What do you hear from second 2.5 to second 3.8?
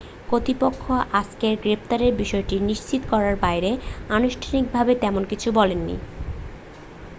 নিশ্চিত করার বাইরে